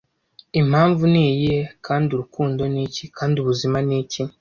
Impamvu 0.61 1.03
ni 1.11 1.21
iyihe? 1.31 1.61
kandi 1.85 2.07
urukundo 2.11 2.61
ni 2.73 2.81
iki? 2.87 3.03
kandi 3.17 3.35
ubuzima 3.39 3.77
ni 3.87 3.93
iki? 4.01 4.21